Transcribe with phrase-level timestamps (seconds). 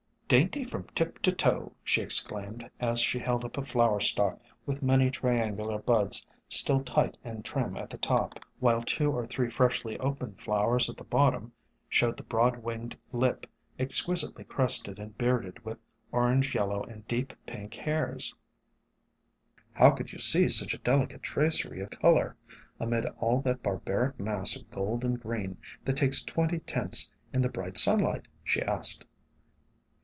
[0.31, 4.81] "Dainty from tip to toe!" she exclaimed, as she held up a flower stalk with
[4.81, 8.39] many triangular J 146 SOME HUMBLE ORCHIDS buds still tight and trim at the top,
[8.61, 11.51] while two or three freshly opened flowers at the bottom
[11.89, 13.45] showed the broad winged lip
[13.77, 15.79] exquisitely crested and bearded with
[16.13, 18.33] orange yellow and deep pink hairs.
[19.73, 22.37] "How could you see such a delicate tracery of color
[22.79, 27.49] amid all that barbaric mass of gold and green that takes twenty tints in the
[27.49, 29.05] bright sunlight?" she asked.